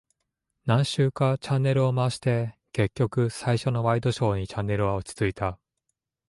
[0.65, 5.59] 何周かチャンネルを回して、結局最初のワイドショーにチャンネルは落ち着いた。